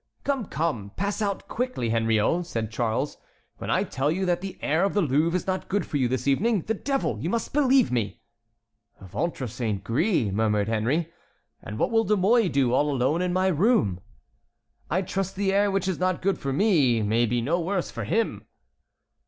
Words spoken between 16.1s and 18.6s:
good for me may be no worse for him!"